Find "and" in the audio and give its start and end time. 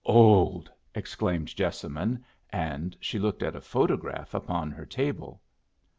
2.49-2.97